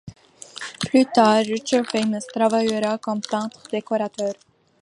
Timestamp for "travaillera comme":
2.33-3.21